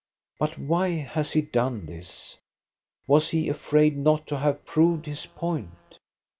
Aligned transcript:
But 0.39 0.57
why 0.57 0.93
has 0.95 1.33
he 1.33 1.43
done 1.43 1.85
this? 1.85 2.39
Was 3.05 3.29
he 3.29 3.49
afraid 3.49 3.95
not 3.95 4.25
to 4.29 4.39
have 4.39 4.65
proved 4.65 5.05
his 5.05 5.27
point? 5.27 5.99